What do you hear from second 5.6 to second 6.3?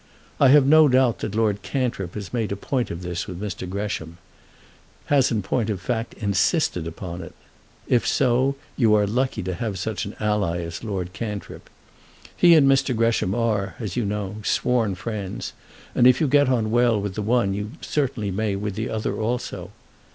of fact